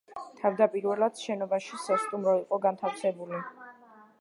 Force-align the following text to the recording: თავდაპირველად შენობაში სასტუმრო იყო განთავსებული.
თავდაპირველად 0.37 1.21
შენობაში 1.25 1.81
სასტუმრო 1.83 2.33
იყო 2.41 2.59
განთავსებული. 2.65 3.45